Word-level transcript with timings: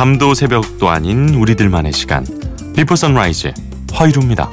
밤도 0.00 0.32
새벽도 0.32 0.88
아닌 0.88 1.34
우리들만의 1.34 1.92
시간. 1.92 2.24
비포 2.74 2.96
선라이즈 2.96 3.52
허이루입니다. 3.98 4.50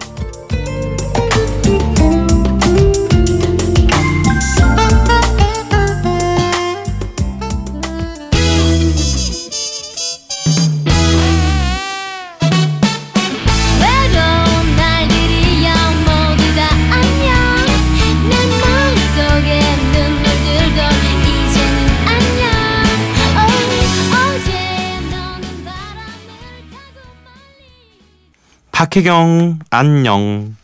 박혜경 28.77 29.57
안녕 29.71 30.55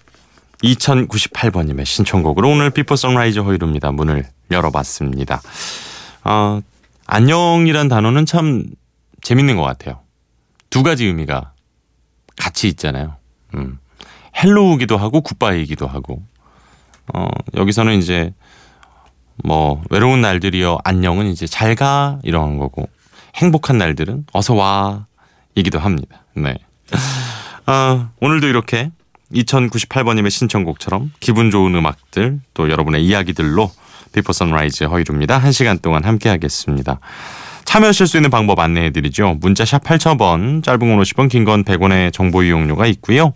2098번님의 0.63 1.83
신청곡으로 1.83 2.47
오늘 2.47 2.69
비포 2.69 2.95
선라이즈 2.95 3.39
허일후입니다. 3.39 3.91
문을 3.91 4.27
열어봤습니다. 4.51 5.41
어, 6.23 6.61
안녕이란 7.07 7.87
단어는 7.87 8.27
참 8.27 8.65
재밌는 9.23 9.57
것 9.57 9.63
같아요. 9.63 9.99
두 10.69 10.83
가지 10.83 11.07
의미가 11.07 11.53
같이 12.37 12.67
있잖아요. 12.67 13.15
음. 13.55 13.79
hello기도 14.37 14.95
하고 14.95 15.21
goodbye이기도 15.21 15.87
하고 15.87 16.21
어, 17.15 17.27
여기서는 17.55 17.97
이제 17.97 18.31
뭐 19.43 19.81
외로운 19.89 20.21
날들이여 20.21 20.81
안녕은 20.83 21.25
이제 21.31 21.47
잘 21.47 21.73
가 21.73 22.19
이런 22.21 22.59
거고 22.59 22.87
행복한 23.37 23.79
날들은 23.79 24.27
어서 24.33 24.53
와 24.53 25.07
이기도 25.55 25.79
합니다. 25.79 26.23
네. 26.35 26.53
아, 27.65 28.09
오늘도 28.19 28.47
이렇게 28.47 28.91
2098번님의 29.33 30.29
신청곡처럼 30.29 31.11
기분 31.19 31.49
좋은 31.49 31.73
음악들 31.75 32.39
또 32.53 32.69
여러분의 32.69 33.03
이야기들로 33.05 33.71
비포 34.11 34.31
선라이즈 34.33 34.83
허일후입니다. 34.83 35.37
한 35.37 35.51
시간 35.51 35.79
동안 35.79 36.03
함께 36.03 36.29
하겠습니다. 36.29 36.99
참여하실 37.65 38.05
수 38.07 38.17
있는 38.17 38.29
방법 38.29 38.59
안내해 38.59 38.91
드리죠. 38.91 39.37
문자 39.39 39.65
샵 39.65 39.83
8000번, 39.83 40.63
짧은 40.63 40.79
건 40.79 40.99
50원, 40.99 41.29
긴 41.29 41.45
건 41.45 41.63
100원의 41.63 42.13
정보 42.13 42.43
이용료가 42.43 42.85
있고요. 42.87 43.33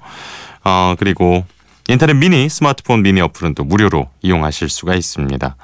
어, 0.64 0.96
그리고 1.00 1.46
인터넷 1.88 2.14
미니, 2.14 2.50
스마트폰 2.50 3.02
미니 3.02 3.22
어플은 3.22 3.56
또 3.56 3.64
무료로 3.64 4.10
이용하실 4.22 4.70
수가 4.70 4.94
있습니다. 4.96 5.56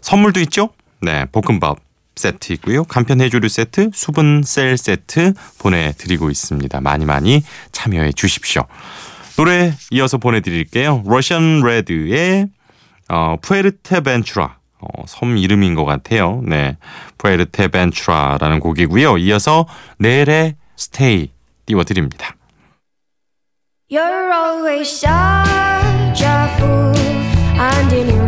선물도 0.00 0.40
있죠? 0.40 0.70
네, 1.02 1.26
볶음밥 1.30 1.76
세트 2.16 2.52
있고요. 2.54 2.84
간편 2.84 3.20
해조류 3.20 3.48
세트, 3.48 3.90
수분 3.94 4.42
셀 4.44 4.76
세트 4.76 5.34
보내드리고 5.58 6.30
있습니다. 6.30 6.80
많이 6.80 7.04
많이 7.04 7.42
참여해 7.72 8.12
주십시오. 8.12 8.64
노래 9.36 9.74
이어서 9.90 10.16
보내드릴게요. 10.18 11.02
러시안 11.06 11.60
레드의 11.60 12.48
어, 13.08 13.36
푸에르테벤추라 13.40 14.56
어, 14.80 15.04
섬 15.06 15.36
이름인 15.36 15.74
것 15.74 15.84
같아요. 15.84 16.42
네, 16.44 16.76
푸에르테벤추라라는 17.18 18.60
곡이고요. 18.60 19.18
이어서 19.18 19.66
넬의 19.98 20.56
Stay 20.76 21.30
띄워드립니다. 21.66 22.34
You're 23.90 24.32
always 24.32 24.90
such 24.90 26.24
a 26.24 26.48
fool, 26.56 26.96
and 27.58 27.94
in 27.94 28.08
your 28.08 28.25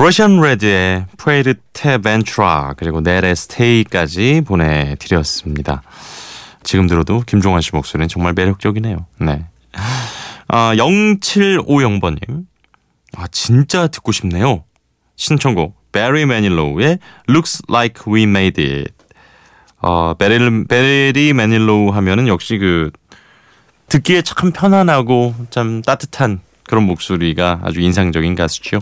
러시안 0.00 0.40
레드의 0.40 1.04
푸에르테벤추라 1.18 2.72
그리고 2.78 3.02
넬의 3.02 3.36
스테이까지 3.36 4.44
보내드렸습니다. 4.46 5.82
지금 6.62 6.86
들어도 6.86 7.20
김종환 7.26 7.60
씨 7.60 7.72
목소리는 7.74 8.08
정말 8.08 8.32
매력적이네요. 8.32 9.04
네. 9.18 9.44
아, 10.48 10.74
0750번님. 10.74 12.46
아, 13.14 13.26
진짜 13.30 13.88
듣고 13.88 14.10
싶네요. 14.12 14.64
신청곡 15.16 15.76
베리 15.92 16.24
매닐로우의 16.24 16.98
Looks 17.28 17.64
Like 17.68 18.10
We 18.10 18.22
Made 18.22 18.64
It. 18.64 18.94
어, 19.82 20.14
베리, 20.14 20.64
베리 20.64 21.34
매닐로우 21.34 21.90
하면은 21.90 22.26
역시 22.26 22.56
그 22.56 22.90
듣기에 23.88 24.22
참 24.22 24.50
편안하고 24.50 25.34
참 25.50 25.82
따뜻한 25.82 26.40
그런 26.70 26.84
목소리가 26.84 27.62
아주 27.64 27.80
인상적인 27.80 28.36
가수죠. 28.36 28.78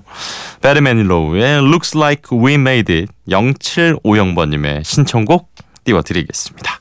베리 0.61 0.83
매닐로우의 0.83 1.61
Looks 1.61 1.97
Like 1.97 2.39
We 2.39 2.55
Made 2.55 2.95
It 2.95 3.13
0750번님의 3.29 4.85
신청곡 4.85 5.51
띄워드리겠습니다. 5.85 6.81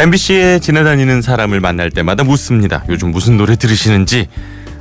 MBC에 0.00 0.60
지나다니는 0.60 1.20
사람을 1.20 1.60
만날 1.60 1.90
때마다 1.90 2.24
묻습니다. 2.24 2.82
요즘 2.88 3.10
무슨 3.10 3.36
노래 3.36 3.54
들으시는지 3.54 4.28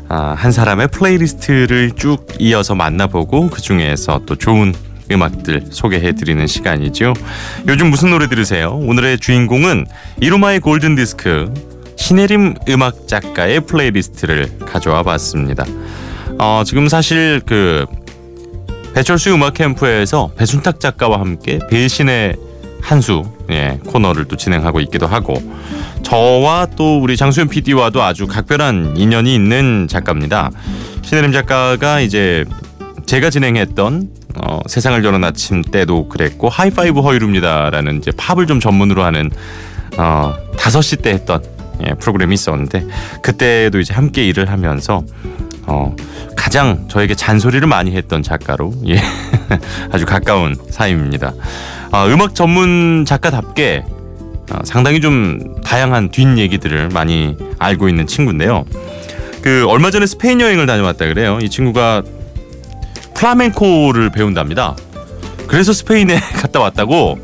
아, 0.08 0.34
한 0.38 0.54
사람의 0.54 0.88
playlist를 0.88 1.92
쭉 1.98 2.26
이어서 2.40 2.74
만나보고 2.74 3.50
그 3.50 3.62
중에서 3.62 4.22
또 4.26 4.38
좋은 4.38 4.74
음악들 5.12 5.66
소개해드리는 5.72 6.48
시간이죠. 6.48 7.14
요즘 7.68 7.90
무슨 7.90 8.12
노래 8.12 8.30
들으세요? 8.30 8.80
오늘의 8.82 9.20
주인공은 9.20 9.88
이루마의 10.22 10.62
골든 10.62 10.96
디스크 10.96 11.54
신혜림 11.98 12.56
음악 12.70 13.10
작가의 13.10 13.66
playlist를 13.66 14.60
가져와 14.60 15.04
봤습니다. 15.04 15.66
어, 16.40 16.64
지금 16.66 16.88
사실 16.88 17.42
그 17.46 17.86
배철수 18.94 19.34
음악 19.34 19.56
캠프에서 19.56 20.32
배순탁 20.38 20.80
작가와 20.80 21.20
함께 21.20 21.60
배신의 21.70 22.38
한수 22.82 23.26
예, 23.52 23.80
코너를 23.88 24.26
또 24.26 24.36
진행하고 24.36 24.80
있기도 24.82 25.08
하고 25.08 25.42
저와 26.04 26.68
또 26.76 27.00
우리 27.02 27.18
장수현 27.18 27.50
PD와도 27.50 28.02
아주 28.04 28.28
각별한 28.28 28.96
인연이 28.98 29.34
있는 29.34 29.88
작가입니다. 29.90 30.52
신혜림 31.02 31.32
작가가 31.32 32.00
이제 32.00 32.46
제가 33.06 33.30
진행했던 33.30 34.10
어, 34.36 34.60
세상을 34.68 35.04
여는 35.04 35.24
아침 35.24 35.64
때도 35.64 36.08
그랬고 36.08 36.50
하이파이브 36.50 37.02
허이루입니다라는 37.02 37.98
이제 37.98 38.12
팝을 38.16 38.46
좀 38.46 38.60
전문으로 38.60 39.04
하는 39.04 39.32
어, 39.98 40.36
5시 40.56 41.02
때 41.02 41.12
했던 41.12 41.44
예, 41.88 41.94
프로그램이 41.94 42.34
있었는데 42.34 42.86
그때도 43.22 43.80
이제 43.80 43.94
함께 43.94 44.26
일을 44.28 44.50
하면서 44.50 45.04
어, 45.70 45.96
가장 46.36 46.88
저에게 46.88 47.14
잔소리를 47.14 47.66
많이 47.68 47.96
했던 47.96 48.24
작가로 48.24 48.74
예, 48.88 49.00
아주 49.94 50.06
가까운 50.06 50.56
사이입니다. 50.70 51.34
어, 51.92 52.08
음악 52.08 52.34
전문 52.34 53.06
작가답게 53.06 53.86
어, 54.52 54.60
상당히 54.64 55.00
좀 55.00 55.62
다양한 55.64 56.10
뒷 56.10 56.38
얘기들을 56.38 56.90
많이 56.90 57.38
알고 57.60 57.88
있는 57.88 58.08
친구인데요. 58.08 58.66
그 59.44 59.66
얼마 59.70 59.92
전에 59.92 60.08
스페인 60.08 60.42
여행을 60.42 60.66
다녀왔다 60.66 61.06
그래요. 61.06 61.38
이 61.42 61.50
친구가 61.50 62.02
플라멩코를 63.14 64.10
배운답니다. 64.10 64.76
그래서 65.48 65.72
스페인에 65.72 66.20
갔다 66.42 66.60
왔다고 66.60 67.20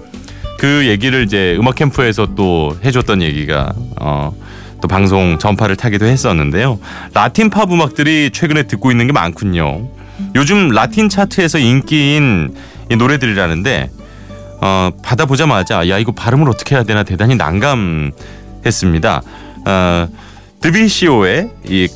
그 0.60 0.86
얘기를 0.86 1.24
이제 1.24 1.56
음악 1.60 1.76
캠프에서 1.76 2.28
또 2.36 2.78
해줬던 2.84 3.24
얘기가 3.24 3.74
어, 4.00 4.32
또 4.86 4.88
방송 4.88 5.40
전파를 5.40 5.76
타기도 5.76 6.06
했었는데요. 6.06 6.78
라틴 7.16 7.50
팝 7.50 7.72
음악들이 7.72 8.30
최근에 8.32 8.64
듣고 8.64 8.92
있는 8.92 9.08
게 9.08 9.14
많군요. 9.14 9.88
요즘 10.36 10.70
라틴 10.70 11.10
차트에서 11.10 11.58
인기인 11.58 12.56
이 12.92 12.96
노래들이라는데 12.96 13.90
어, 14.62 14.92
받아보자마자 15.02 15.90
야 15.90 15.98
이거 15.98 16.12
발음을 16.12 16.48
어떻게 16.50 16.76
해야 16.76 16.84
되나 16.84 17.02
대단히 17.02 17.36
난감했습니다. 17.36 19.22
어, 19.66 20.08
드비시오의 20.62 21.50
이 21.68 21.88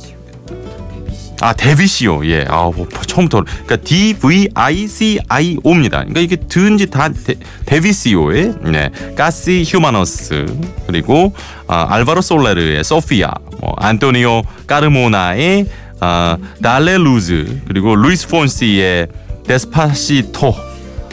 아 1.40 1.52
데비시오 1.54 2.26
예. 2.26 2.44
아 2.48 2.64
뭐, 2.64 2.86
처음부터 3.06 3.44
그러니까 3.44 3.76
D 3.76 4.14
V 4.14 4.48
I 4.54 4.86
C 4.86 5.18
I 5.28 5.56
O입니다. 5.64 5.98
그러니까 6.00 6.20
이게 6.20 6.36
듣은지 6.36 6.86
다 6.88 7.08
데, 7.08 7.34
데비시오의 7.66 8.54
네 8.70 8.90
가시 9.16 9.64
휴마너스 9.66 10.46
그리고 10.86 11.32
아, 11.66 11.86
알바로 11.88 12.20
솔레르의 12.20 12.84
소피아 12.84 13.30
뭐 13.60 13.74
안토니오 13.78 14.42
까르모나의 14.66 15.66
아, 16.00 16.36
Dale 16.62 16.98
Luz 16.98 17.60
그리고 17.66 17.96
루이스 17.96 18.28
폰시의 18.28 19.08
Despacito 19.46 20.54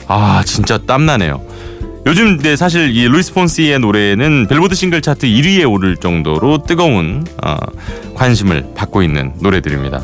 아 0.08 0.44
진짜 0.46 0.78
땀나네요. 0.78 1.42
요즘 2.06 2.38
근데 2.38 2.56
사실 2.56 2.96
이 2.96 3.06
루이스 3.08 3.34
폰시의 3.34 3.80
노래는 3.80 4.48
빌보드 4.48 4.76
싱글 4.76 5.02
차트 5.02 5.28
1위에 5.28 5.70
오를 5.70 5.98
정도로 5.98 6.64
뜨거운 6.64 7.26
어, 7.44 7.56
관심을 8.16 8.74
받고 8.76 9.04
있는 9.04 9.34
노래들입니다. 9.42 10.02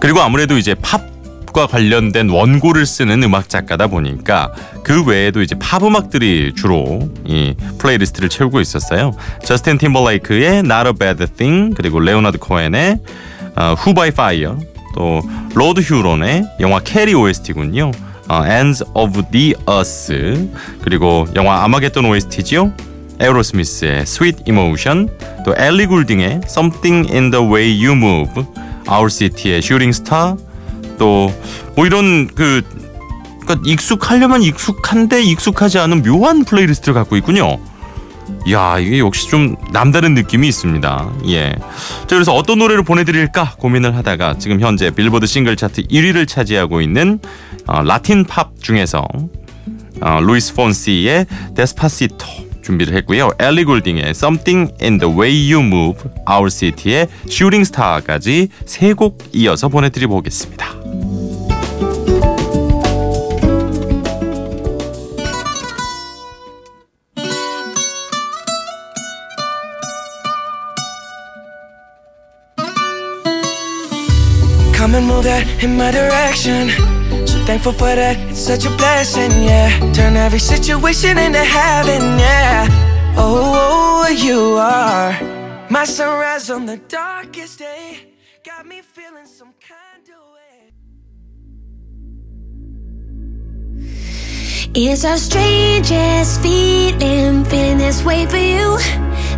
그리고 0.00 0.20
아무래도 0.20 0.56
이제 0.56 0.74
팝과 0.74 1.66
관련된 1.66 2.30
원고를 2.30 2.86
쓰는 2.86 3.22
음악 3.22 3.48
작가다 3.48 3.86
보니까 3.88 4.52
그 4.82 5.04
외에도 5.04 5.42
이제 5.42 5.54
팝 5.58 5.84
음악들이 5.84 6.54
주로 6.56 7.08
이 7.24 7.54
playlist를 7.78 8.28
채우고 8.30 8.60
있었어요. 8.60 9.12
저스틴 9.44 9.78
팀버레이크의 9.78 10.60
Not 10.60 10.88
a 10.88 10.92
Bad 10.98 11.26
Thing 11.36 11.74
그리고 11.76 12.00
레오나드 12.00 12.38
코엔의 12.38 12.98
어, 13.56 13.74
Who 13.78 13.94
by 13.94 14.08
Fire 14.08 14.56
또 14.96 15.20
로드 15.54 15.80
휴론의 15.82 16.44
영화 16.60 16.80
캐리 16.80 17.14
OST군요. 17.14 17.92
어, 18.28 18.46
Ends 18.46 18.82
of 18.94 19.22
the 19.30 19.54
Earth 19.68 20.48
그리고 20.82 21.26
영화 21.36 21.62
아마겟돈 21.64 22.06
OST지요. 22.06 22.72
에어로스미스의 23.20 24.00
Sweet 24.02 24.44
Emotion 24.48 25.10
또 25.44 25.54
엘리 25.54 25.86
굴딩의 25.86 26.40
Something 26.44 27.12
in 27.12 27.30
the 27.30 27.44
Way 27.44 27.86
You 27.86 27.92
Move 27.92 28.44
Shooting 29.58 29.90
Star 29.90 30.36
또뭐 30.98 31.86
이런 31.86 32.28
그 32.28 32.62
그러니까 33.40 33.68
익숙하다면 33.68 34.42
익숙한데 34.42 35.22
익숙하지 35.22 35.78
않은 35.78 36.02
묘한 36.02 36.44
playlist를 36.44 36.94
갖고 36.94 37.16
있군요. 37.16 37.58
야 38.50 38.78
이게 38.78 39.00
역시 39.00 39.28
좀 39.28 39.56
남다른 39.72 40.14
느낌이 40.14 40.46
있습니다. 40.48 41.12
예. 41.28 41.50
자 41.50 42.06
그래서 42.06 42.32
어떤 42.34 42.58
노래를 42.58 42.84
보내드릴까 42.84 43.56
고민을 43.58 43.96
하다가 43.96 44.38
지금 44.38 44.60
현재 44.60 44.90
빌보드 44.90 45.26
싱글 45.26 45.56
차트 45.56 45.82
1위를 45.88 46.28
차지하고 46.28 46.80
있는 46.80 47.18
어, 47.66 47.82
라틴 47.82 48.24
팝 48.24 48.52
중에서 48.60 49.06
어, 50.00 50.20
루이스 50.20 50.54
폰시의 50.54 51.26
Despacito 51.54 52.49
준비를 52.62 52.94
했고요. 52.96 53.30
엘리 53.38 53.64
골딩의 53.64 54.10
Something 54.10 54.72
in 54.82 54.98
the 54.98 55.12
Way 55.12 55.52
You 55.52 55.64
Move, 55.64 55.98
Owl 56.30 56.50
City의 56.50 57.08
Shooting 57.28 57.66
Star까지 57.66 58.48
세 58.66 58.94
곡 58.94 59.18
이어서 59.32 59.68
보내드려 59.68 60.08
보겠습니다. 60.08 60.66
Come 74.74 74.94
and 74.94 75.06
move 75.06 75.24
that 75.24 75.44
in 75.62 75.76
my 75.76 75.90
direction. 75.92 76.99
Thankful 77.46 77.72
for 77.72 77.94
that, 77.94 78.16
it's 78.30 78.38
such 78.38 78.64
a 78.64 78.70
blessing, 78.76 79.32
yeah. 79.42 79.70
Turn 79.92 80.16
every 80.16 80.38
situation 80.38 81.18
into 81.18 81.44
heaven, 81.44 82.00
yeah. 82.18 82.66
Oh, 83.16 83.36
oh, 83.36 83.52
oh, 83.54 84.04
oh, 84.06 84.08
you 84.08 84.56
are 84.56 85.12
my 85.70 85.84
sunrise 85.84 86.50
on 86.50 86.66
the 86.66 86.76
darkest 86.76 87.58
day. 87.58 88.12
Got 88.44 88.66
me 88.66 88.82
feeling 88.82 89.26
some 89.26 89.52
kind 89.60 90.08
of 90.16 90.22
way. 90.34 90.72
It's 94.74 95.02
the 95.02 95.16
strangest 95.16 96.40
feeling, 96.42 97.44
feeling 97.44 97.78
this 97.78 98.04
way 98.04 98.26
for 98.26 98.36
you. 98.36 98.78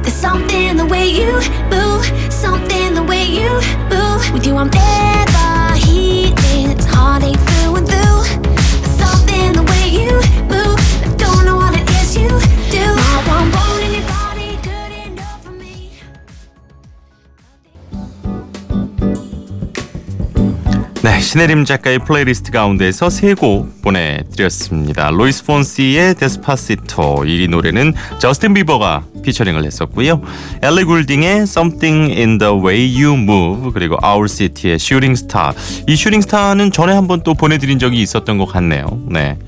There's 0.03 0.15
something 0.15 0.77
the 0.77 0.87
way 0.87 1.09
you 1.09 1.33
move, 1.71 2.05
something 2.33 2.95
the 2.95 3.05
way 3.05 3.25
you 3.25 3.51
move. 3.89 4.33
With 4.33 4.47
you, 4.47 4.57
I'm 4.57 4.71
never 4.71 5.77
healing. 5.87 6.35
It's 6.71 6.87
heartache 6.87 7.52
신혜림 21.33 21.65
작가의 21.65 22.01
플레이리스트 22.01 22.51
가운데서 22.51 23.09
세 23.09 23.33
곡 23.35 23.81
보내드렸습니다. 23.81 25.09
루이스 25.11 25.47
폰시의 25.47 26.17
Despacito 26.17 27.25
이 27.27 27.49
노래는 27.49 27.95
저스틴 28.19 28.53
비버가 28.53 29.05
피처링을 29.23 29.65
했었고요. 29.65 30.21
엘리 30.61 30.85
굴딩의 30.85 31.45
Something 31.45 32.13
in 32.13 32.37
the 32.37 32.53
Way 32.53 33.03
You 33.03 33.15
Move 33.15 33.71
그리고 33.73 33.97
Owl 34.05 34.29
City의 34.29 34.75
Shooting 34.75 35.19
Star 35.19 35.55
이 35.89 35.95
Shooting 35.95 36.23
Star는 36.23 36.71
전에 36.71 36.93
한번 36.93 37.23
또 37.23 37.33
보내드린 37.33 37.79
적이 37.79 38.03
있었던 38.03 38.37
것 38.37 38.45
같네요. 38.45 39.01
네. 39.09 39.39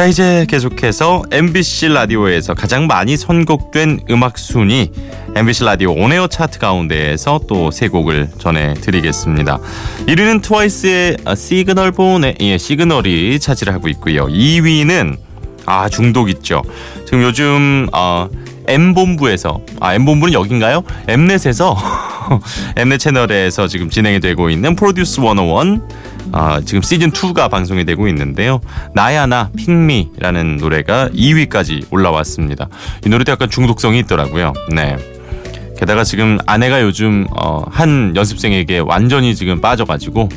자 0.00 0.06
이제 0.06 0.46
계속해서 0.48 1.24
MBC 1.30 1.88
라디오에서 1.88 2.54
가장 2.54 2.86
많이 2.86 3.18
선곡된 3.18 4.00
음악 4.08 4.38
순위 4.38 4.90
MBC 5.36 5.64
라디오 5.64 5.92
on 5.92 6.06
air 6.06 6.26
차트 6.26 6.58
가운데에서 6.58 7.40
또 7.46 7.70
세 7.70 7.88
곡을 7.88 8.30
전해드리겠습니다. 8.38 9.58
1위는 10.06 10.40
트와이스의 10.40 11.18
시그널 11.36 11.92
본의 11.92 12.36
예, 12.40 12.56
Signal이 12.56 13.40
차지를 13.40 13.74
하고 13.74 13.88
있고요. 13.88 14.24
2위는 14.28 15.18
아 15.66 15.90
중독 15.90 16.30
있죠. 16.30 16.62
지금 17.04 17.22
요즘 17.22 17.86
어, 17.92 18.26
M 18.68 18.94
본부에서 18.94 19.60
아 19.80 19.92
M 19.92 20.06
본부는 20.06 20.32
여긴가요? 20.32 20.82
M넷에서 21.08 21.76
M넷 22.76 22.98
채널에서 22.98 23.66
지금 23.66 23.90
진행이 23.90 24.20
되고 24.20 24.50
있는 24.50 24.76
프로듀스 24.76 25.20
101 25.20 25.80
아, 26.32 26.60
지금 26.64 26.82
시즌 26.82 27.10
2가 27.10 27.50
방송이 27.50 27.84
되고 27.84 28.06
있는데요. 28.08 28.60
나야나 28.94 29.50
핑미라는 29.56 30.58
노래가 30.58 31.08
2위까지 31.08 31.86
올라왔습니다. 31.90 32.68
이 33.04 33.08
노래도 33.08 33.32
약간 33.32 33.50
중독성이 33.50 34.00
있더라고요. 34.00 34.52
네. 34.72 34.96
게다가 35.78 36.04
지금 36.04 36.38
아내가 36.46 36.82
요즘 36.82 37.26
어, 37.30 37.64
한 37.70 38.12
연습생에게 38.14 38.80
완전히 38.80 39.34
지금 39.34 39.60
빠져가지고 39.60 40.28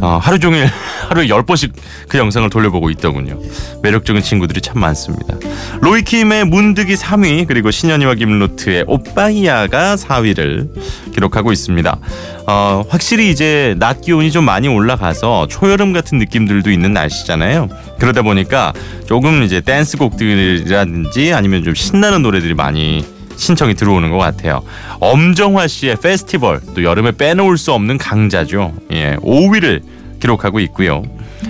어, 0.00 0.18
하루 0.20 0.38
종일 0.38 0.66
하루에 1.08 1.28
열 1.28 1.44
번씩 1.44 1.72
그 2.08 2.18
영상을 2.18 2.48
돌려보고 2.50 2.90
있더군요. 2.90 3.38
매력적인 3.82 4.22
친구들이 4.22 4.60
참 4.60 4.80
많습니다. 4.80 5.36
로이킴의 5.80 6.46
문득이 6.46 6.94
3위 6.94 7.46
그리고 7.46 7.70
신현이와 7.70 8.14
김루트의 8.14 8.84
오빠이야가 8.86 9.96
4위를 9.96 10.68
기록하고 11.12 11.52
있습니다. 11.52 11.98
어, 12.46 12.84
확실히 12.88 13.30
이제 13.30 13.74
낮 13.78 14.00
기온이 14.00 14.30
좀 14.30 14.44
많이 14.44 14.68
올라가서 14.68 15.46
초여름 15.48 15.92
같은 15.92 16.18
느낌들도 16.18 16.70
있는 16.70 16.92
날씨잖아요. 16.92 17.68
그러다 17.98 18.22
보니까 18.22 18.72
조금 19.06 19.42
이제 19.42 19.60
댄스 19.60 19.96
곡들이라든지 19.96 21.32
아니면 21.32 21.64
좀 21.64 21.74
신나는 21.74 22.22
노래들이 22.22 22.54
많이 22.54 23.04
신청이 23.36 23.74
들어오는 23.74 24.10
것 24.10 24.18
같아요. 24.18 24.62
엄정화 25.00 25.66
씨의 25.66 25.96
페스티벌 26.02 26.60
또 26.74 26.82
여름에 26.82 27.12
빼놓을 27.12 27.58
수 27.58 27.72
없는 27.72 27.98
강자죠. 27.98 28.74
예, 28.92 29.16
5위를 29.16 29.82
기록하고 30.20 30.60
있고요. 30.60 31.02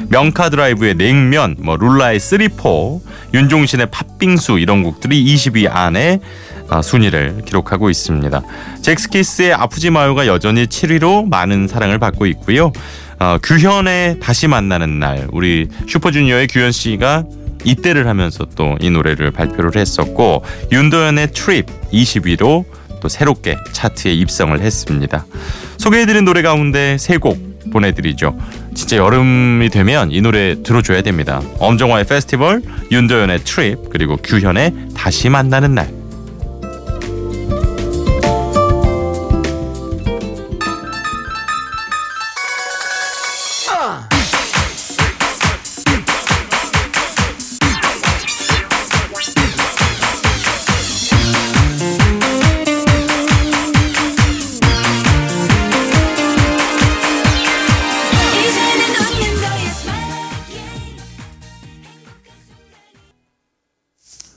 명카드라이브의 0.09 0.95
냉면, 0.97 1.57
뭐 1.59 1.77
룰라의 1.77 2.19
three 2.19 2.61
four, 2.61 3.03
윤종신의 3.33 3.87
팥빙수 3.91 4.59
이런 4.59 4.83
곡들이 4.83 5.25
20위 5.25 5.69
안에 5.71 6.21
아, 6.69 6.83
순위를 6.83 7.43
기록하고 7.45 7.91
있습니다. 7.91 8.41
젝스키스의 8.83 9.53
아프지 9.53 9.91
마요가 9.91 10.27
여전히 10.27 10.67
7위로 10.67 11.29
많은 11.29 11.69
사랑을 11.69 11.99
받고 11.99 12.27
있고요. 12.27 12.73
어, 13.21 13.39
규현의 13.43 14.19
다시 14.21 14.49
만나는 14.49 14.99
날 14.99 15.29
우리 15.31 15.69
슈퍼주니어의 15.87 16.49
규현 16.49 16.73
씨가 16.73 17.25
입대를 17.65 18.07
하면서 18.07 18.45
또 18.57 18.77
이 18.81 18.91
노래를 18.91 19.31
발표를 19.31 19.77
했었고 19.77 20.45
윤도현의 20.73 21.33
Trip 21.33 21.67
20위로 21.93 22.65
또 23.01 23.09
새롭게 23.09 23.57
차트에 23.73 24.13
입성을 24.13 24.59
했습니다. 24.61 25.27
소개해드린 25.79 26.25
노래 26.25 26.43
가운데 26.43 26.97
세 26.99 27.19
곡 27.19 27.55
보내드리죠. 27.73 28.37
진짜 28.75 28.97
여름이 28.99 29.71
되면 29.71 30.11
이 30.13 30.21
노래 30.21 30.63
들어줘야 30.63 31.01
됩니다. 31.03 31.41
엄정화의 31.59 32.05
페스티벌, 32.07 32.63
윤도현의 32.93 33.41
트립, 33.45 33.89
그리고 33.91 34.17
규현의 34.19 34.73
다시 34.95 35.29
만나는 35.31 35.75
날. 35.75 36.04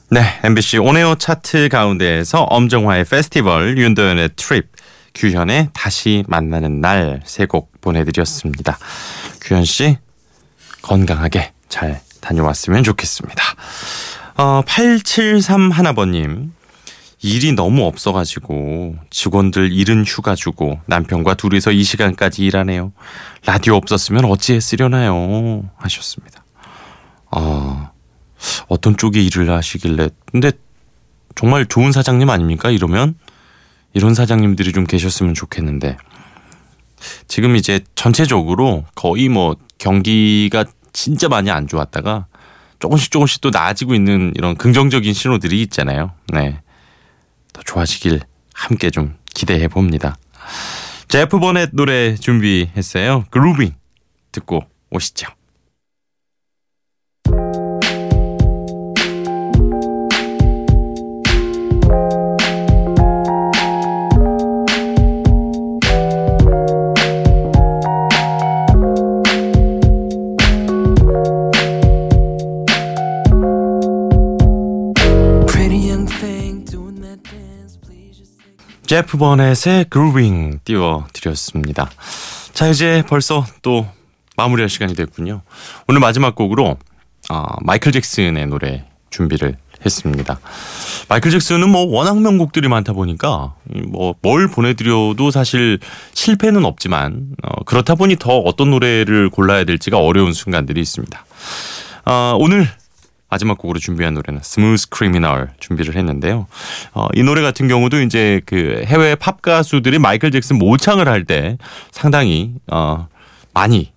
네, 0.09 0.21
MBC 0.43 0.77
온에어 0.77 1.15
차트 1.15 1.67
가운데에서 1.69 2.43
엄정화의 2.43 3.03
페스티벌, 3.03 3.77
윤도현의 3.77 4.29
트립, 4.37 4.71
규현의 5.15 5.69
다시 5.73 6.23
만나는 6.27 6.79
날 6.79 7.21
세 7.25 7.45
곡 7.45 7.81
보내드렸습니다. 7.81 8.77
규현 9.41 9.65
씨 9.65 9.97
건강하게 10.81 11.51
잘 11.67 11.99
다녀왔으면 12.21 12.83
좋겠습니다. 12.83 13.43
어, 14.37 14.61
873 14.65 15.71
하나번님 15.71 16.53
일이 17.21 17.51
너무 17.53 17.85
없어가지고 17.85 18.95
직원들 19.09 19.73
일은 19.73 20.05
휴가 20.05 20.35
주고 20.35 20.79
남편과 20.85 21.33
둘이서 21.33 21.71
이 21.71 21.83
시간까지 21.83 22.45
일하네요. 22.45 22.93
라디오 23.45 23.75
없었으면 23.75 24.23
어찌했으려나요? 24.25 25.63
하셨습니다. 25.77 26.43
아 27.31 27.86
어떤 28.67 28.97
쪽에 28.97 29.21
일을 29.21 29.49
하시길래 29.49 30.09
근데 30.31 30.51
정말 31.35 31.65
좋은 31.65 31.91
사장님 31.91 32.29
아닙니까 32.29 32.71
이러면 32.71 33.15
이런 33.93 34.13
사장님들이 34.13 34.73
좀 34.73 34.85
계셨으면 34.85 35.33
좋겠는데 35.33 35.97
지금 37.27 37.55
이제 37.55 37.79
전체적으로 37.95 38.85
거의 38.95 39.29
뭐 39.29 39.55
경기가 39.77 40.65
진짜 40.93 41.29
많이 41.29 41.51
안 41.51 41.67
좋았다가 41.67 42.27
조금씩 42.79 43.11
조금씩 43.11 43.41
또 43.41 43.49
나아지고 43.49 43.95
있는 43.95 44.33
이런 44.35 44.55
긍정적인 44.55 45.13
신호들이 45.13 45.61
있잖아요. 45.63 46.11
네. 46.33 46.61
더 47.53 47.61
좋아지길 47.63 48.21
함께 48.53 48.89
좀 48.89 49.15
기대해 49.33 49.67
봅니다. 49.67 50.17
제프 51.07 51.39
버넷 51.39 51.69
노래 51.73 52.15
준비했어요. 52.15 53.25
그루빙 53.29 53.73
듣고 54.31 54.61
오시죠. 54.91 55.27
제프 78.97 79.19
버넷의 79.19 79.85
그루빙 79.91 80.59
띄워드렸습니다. 80.63 81.87
자 82.53 82.67
이제 82.67 83.03
벌써 83.07 83.45
또 83.61 83.85
마무리할 84.37 84.69
시간이 84.69 84.95
됐군요. 84.95 85.43
오늘 85.87 86.01
마지막 86.01 86.33
곡으로 86.33 86.77
아, 87.29 87.45
마이클 87.61 87.91
잭슨의 87.91 88.47
노래 88.47 88.85
준비를 89.11 89.55
했습니다. 89.85 90.39
마이클 91.09 91.29
잭슨은 91.29 91.69
뭐 91.69 91.85
워낙 91.85 92.19
명곡들이 92.19 92.69
많다 92.69 92.93
보니까 92.93 93.53
뭐 93.89 94.15
뭘 94.23 94.47
보내드려도 94.47 95.29
사실 95.29 95.77
실패는 96.15 96.65
없지만 96.65 97.35
어, 97.43 97.63
그렇다 97.65 97.93
보니 97.93 98.15
더 98.15 98.39
어떤 98.39 98.71
노래를 98.71 99.29
골라야 99.29 99.63
될지가 99.65 99.99
어려운 99.99 100.33
순간들이 100.33 100.81
있습니다. 100.81 101.23
아, 102.05 102.35
오늘 102.39 102.67
마지막 103.29 103.57
곡으로 103.57 103.79
준비한 103.79 104.13
노래는 104.13 104.41
Smooth 104.43 104.89
Criminal 104.89 105.49
준비를 105.59 105.95
했는데요. 105.95 106.47
어, 106.93 107.07
이 107.13 107.23
노래 107.23 107.41
같은 107.41 107.67
경우도 107.67 108.01
이제 108.01 108.41
그 108.45 108.83
해외 108.85 109.15
팝 109.15 109.41
가수들이 109.41 109.99
마이클 109.99 110.31
잭슨 110.31 110.57
모창을 110.57 111.07
할 111.07 111.25
때 111.25 111.57
상당히 111.91 112.53
어, 112.71 113.07
많이 113.53 113.91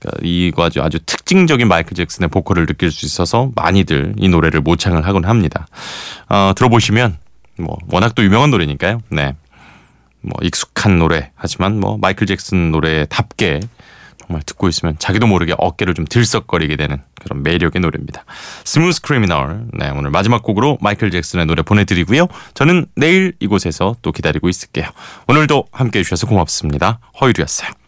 그러니까 0.00 0.20
이거 0.26 0.64
아주 0.64 0.82
아주 0.82 0.98
특징적인 1.06 1.68
마이클 1.68 1.94
잭슨의 1.94 2.28
보컬을 2.30 2.66
느낄 2.66 2.90
수 2.90 3.06
있어서 3.06 3.52
많이들 3.54 4.14
이 4.18 4.28
노래를 4.28 4.60
모창을 4.60 5.06
하곤 5.06 5.24
합니다. 5.24 5.66
어, 6.28 6.52
들어보시면 6.56 7.18
뭐 7.58 7.78
워낙 7.92 8.14
또 8.16 8.24
유명한 8.24 8.50
노래니까요. 8.50 9.00
네. 9.10 9.36
뭐 10.20 10.32
익숙한 10.42 10.98
노래 10.98 11.30
하지만 11.36 11.78
뭐 11.78 11.98
마이클 11.98 12.26
잭슨 12.26 12.72
노래답게 12.72 13.60
정말 14.26 14.42
듣고 14.42 14.68
있으면 14.68 14.96
자기도 14.98 15.26
모르게 15.26 15.54
어깨를 15.58 15.94
좀 15.94 16.04
들썩거리게 16.04 16.76
되는 16.76 17.02
그런 17.20 17.42
매력의 17.42 17.80
노래입니다. 17.80 18.24
Smooth 18.64 19.00
Criminal. 19.02 19.66
네, 19.72 19.90
오늘 19.90 20.10
마지막 20.10 20.42
곡으로 20.42 20.78
마이클 20.80 21.10
잭슨의 21.10 21.46
노래 21.46 21.62
보내드리고요. 21.62 22.26
저는 22.54 22.86
내일 22.96 23.34
이곳에서 23.40 23.96
또 24.02 24.12
기다리고 24.12 24.48
있을게요. 24.48 24.86
오늘도 25.28 25.66
함께 25.72 26.00
해주셔서 26.00 26.26
고맙습니다. 26.26 27.00
허유리였어요. 27.20 27.83